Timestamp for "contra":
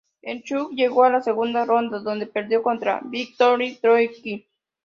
2.63-3.01